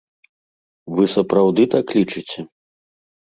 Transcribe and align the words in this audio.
Вы 0.99 1.03
сапраўды 1.15 1.67
так 1.75 1.85
лічыце? 1.99 2.39